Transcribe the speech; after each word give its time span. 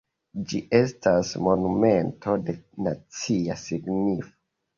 Ĝi 0.51 0.61
estas 0.77 1.33
monumento 1.47 2.35
de 2.49 2.57
nacia 2.87 3.59
signifo. 3.67 4.35